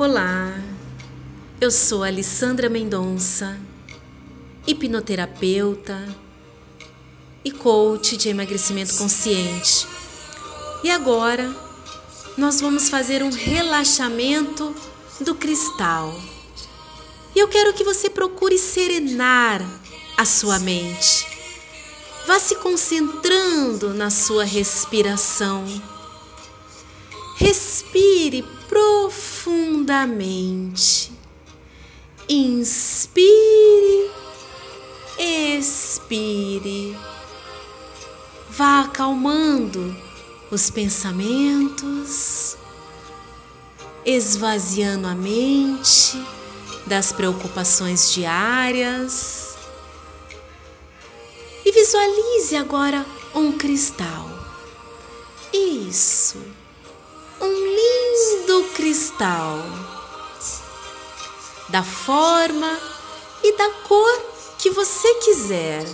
[0.00, 0.54] Olá,
[1.60, 3.58] eu sou Alessandra Mendonça,
[4.64, 6.16] hipnoterapeuta
[7.44, 9.88] e coach de emagrecimento consciente.
[10.84, 11.52] E agora
[12.36, 14.72] nós vamos fazer um relaxamento
[15.20, 16.14] do cristal.
[17.34, 19.60] E eu quero que você procure serenar
[20.16, 21.26] a sua mente.
[22.24, 25.64] Vá se concentrando na sua respiração.
[27.34, 29.27] Respire profundamente.
[32.28, 34.10] Inspire,
[35.18, 36.96] expire.
[38.50, 39.96] Vá acalmando
[40.50, 42.56] os pensamentos,
[44.04, 46.20] esvaziando a mente
[46.86, 49.56] das preocupações diárias.
[51.64, 54.28] E visualize agora um cristal.
[55.52, 56.42] Isso
[58.88, 59.62] cristal
[61.68, 62.78] da forma
[63.42, 64.22] e da cor
[64.56, 65.84] que você quiser.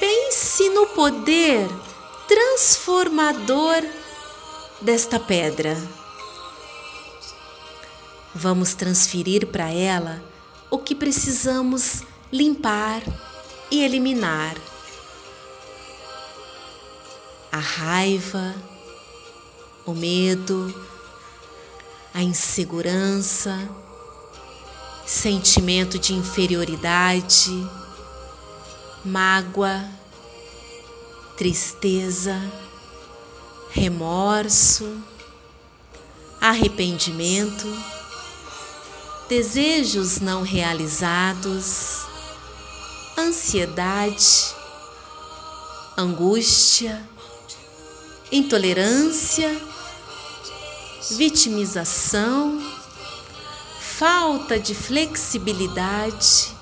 [0.00, 1.68] Pense no poder
[2.26, 3.84] transformador
[4.80, 5.76] desta pedra.
[8.34, 10.20] Vamos transferir para ela
[10.72, 13.00] o que precisamos limpar
[13.70, 14.56] e eliminar
[17.56, 18.54] a raiva,
[19.86, 20.74] o medo,
[22.12, 23.58] a insegurança,
[25.06, 27.50] sentimento de inferioridade,
[29.02, 29.88] mágoa,
[31.38, 32.38] tristeza,
[33.70, 35.02] remorso,
[36.38, 37.66] arrependimento,
[39.30, 42.02] desejos não realizados,
[43.16, 44.54] ansiedade,
[45.96, 47.16] angústia
[48.30, 49.56] intolerância,
[51.12, 52.60] vitimização,
[53.80, 56.52] falta de flexibilidade,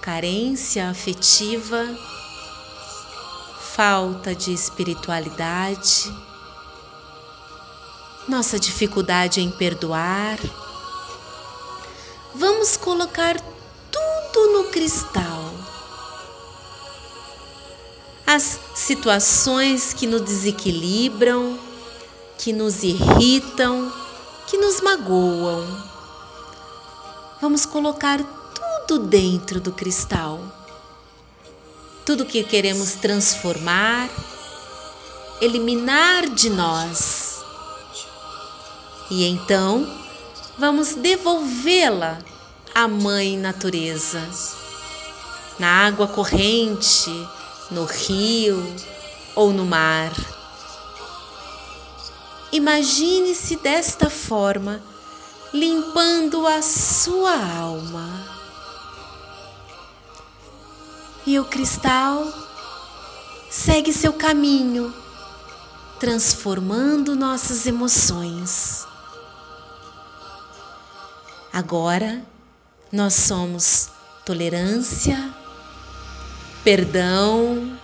[0.00, 1.84] carência afetiva,
[3.74, 6.10] falta de espiritualidade,
[8.26, 10.38] nossa dificuldade em perdoar.
[12.34, 13.38] Vamos colocar
[13.90, 15.27] tudo no cristal
[18.74, 21.58] situações que nos desequilibram,
[22.38, 23.92] que nos irritam,
[24.46, 25.66] que nos magoam.
[27.40, 28.18] Vamos colocar
[28.86, 30.40] tudo dentro do cristal.
[32.04, 34.08] Tudo que queremos transformar,
[35.40, 37.42] eliminar de nós.
[39.10, 39.86] E então,
[40.58, 42.18] vamos devolvê-la
[42.74, 44.26] à Mãe Natureza.
[45.58, 47.10] Na água corrente,
[47.70, 48.74] no rio
[49.34, 50.12] ou no mar.
[52.50, 54.82] Imagine-se desta forma,
[55.52, 58.26] limpando a sua alma.
[61.26, 62.26] E o cristal
[63.50, 64.94] segue seu caminho,
[66.00, 68.86] transformando nossas emoções.
[71.52, 72.24] Agora
[72.90, 73.90] nós somos
[74.24, 75.34] tolerância,
[76.68, 77.78] perdão,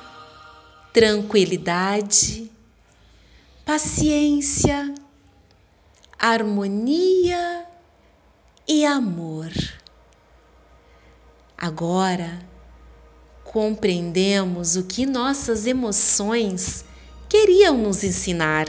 [0.93, 2.51] tranquilidade,
[3.65, 4.95] paciência,
[6.19, 7.65] harmonia
[8.69, 9.51] e amor.
[11.57, 12.47] Agora
[13.43, 16.85] compreendemos o que nossas emoções
[17.27, 18.67] queriam nos ensinar.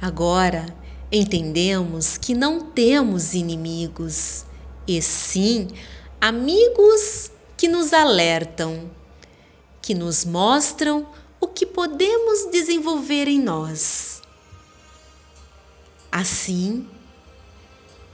[0.00, 0.66] Agora
[1.10, 4.44] entendemos que não temos inimigos,
[4.86, 5.66] e sim
[6.20, 8.90] amigos que nos alertam,
[9.80, 11.08] que nos mostram
[11.40, 14.20] o que podemos desenvolver em nós.
[16.12, 16.88] Assim,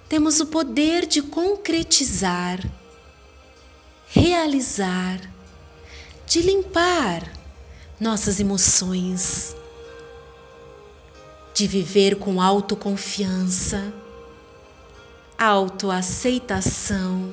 [0.09, 2.61] temos o poder de concretizar,
[4.07, 5.21] realizar,
[6.27, 7.33] de limpar
[7.99, 9.57] nossas emoções,
[11.55, 13.93] de viver com autoconfiança,
[15.39, 17.33] autoaceitação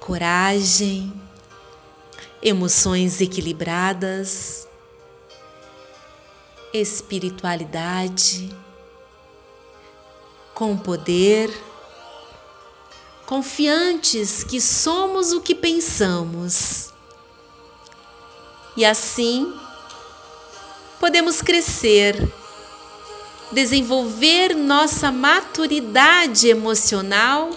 [0.00, 1.12] coragem,
[2.42, 4.66] emoções equilibradas,
[6.72, 8.54] espiritualidade,
[10.54, 11.50] com poder,
[13.26, 16.92] confiantes que somos o que pensamos.
[18.76, 19.52] E assim
[20.98, 22.16] podemos crescer,
[23.52, 27.50] desenvolver nossa maturidade emocional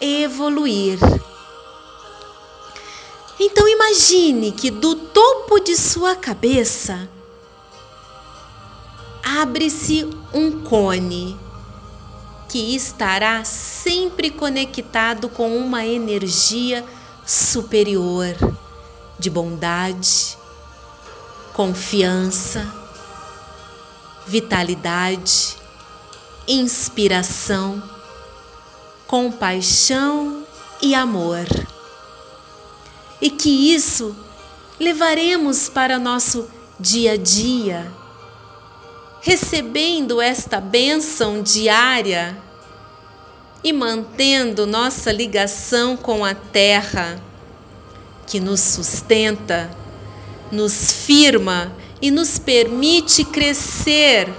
[0.00, 0.98] e evoluir.
[3.40, 7.08] Então imagine que do topo de sua cabeça
[9.22, 11.38] abre-se um cone
[12.48, 16.84] que estará sempre conectado com uma energia
[17.24, 18.34] superior
[19.18, 20.36] de bondade,
[21.52, 22.66] confiança,
[24.26, 25.56] vitalidade,
[26.46, 27.82] inspiração,
[29.06, 30.44] compaixão
[30.80, 31.46] e amor.
[33.20, 34.14] E que isso
[34.78, 36.48] levaremos para nosso
[36.78, 37.90] dia a dia,
[39.20, 42.36] recebendo esta bênção diária
[43.64, 47.20] e mantendo nossa ligação com a Terra,
[48.26, 49.68] que nos sustenta,
[50.52, 54.32] nos firma e nos permite crescer,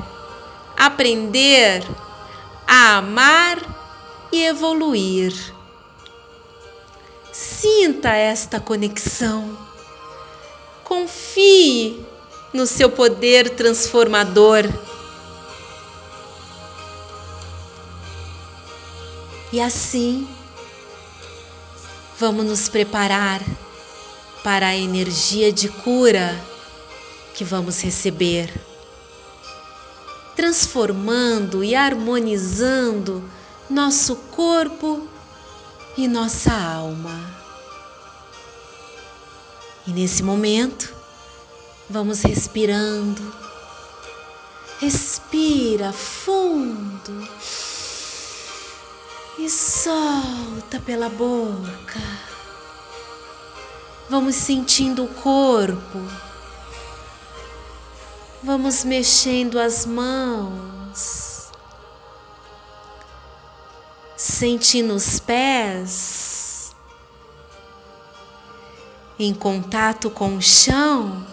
[0.78, 1.84] aprender
[2.66, 3.58] a amar
[4.32, 5.59] e evoluir.
[7.62, 9.58] Sinta esta conexão.
[10.82, 12.06] Confie
[12.54, 14.64] no seu poder transformador.
[19.52, 20.26] E assim,
[22.18, 23.42] vamos nos preparar
[24.42, 26.40] para a energia de cura
[27.34, 28.54] que vamos receber,
[30.34, 33.22] transformando e harmonizando
[33.70, 35.06] nosso corpo
[35.98, 37.49] e nossa alma.
[39.90, 40.94] E nesse momento,
[41.90, 43.34] vamos respirando.
[44.80, 47.28] Respira fundo
[49.40, 52.00] e solta pela boca.
[54.12, 56.00] Vamos sentindo o corpo.
[58.44, 61.52] Vamos mexendo as mãos.
[64.16, 66.29] Sentindo os pés
[69.20, 71.28] em contato com o chão,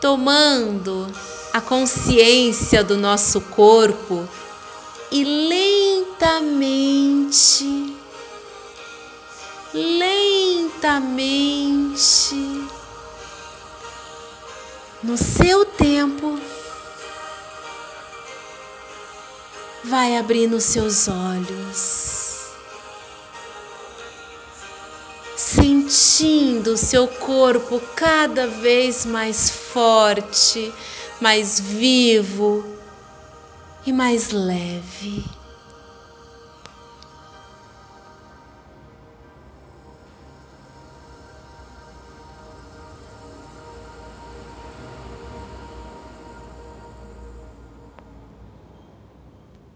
[0.00, 1.06] tomando
[1.52, 4.28] a consciência do nosso corpo
[5.12, 5.22] e
[6.12, 7.96] lentamente,
[9.72, 11.14] lentamente,
[15.02, 16.40] no seu tempo,
[19.84, 22.15] vai abrindo seus olhos,
[25.88, 30.72] sentindo seu corpo cada vez mais forte,
[31.20, 32.64] mais vivo
[33.86, 35.24] e mais leve.